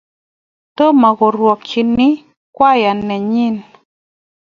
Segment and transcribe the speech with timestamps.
[0.77, 2.07] Tomo korwokchini
[2.55, 3.47] kwaan nenyi